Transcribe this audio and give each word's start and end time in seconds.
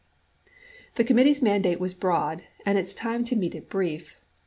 The 0.95 1.03
committee's 1.03 1.43
mandate 1.43 1.79
was 1.79 1.93
broad 1.93 2.41
and 2.65 2.75
its 2.75 2.95
time 2.95 3.23
to 3.25 3.35
meet 3.35 3.53
it 3.53 3.69
brief. 3.69 4.17